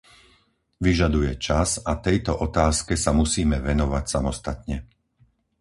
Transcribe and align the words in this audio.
Vyžaduje 0.85 1.31
čas 1.45 1.69
a 1.85 1.93
tejto 2.05 2.31
otázke 2.47 2.93
sa 3.03 3.11
musíme 3.21 3.57
venovať 3.69 4.03
samostatne. 4.13 4.77